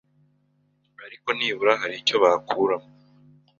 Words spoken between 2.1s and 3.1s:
bakuramo.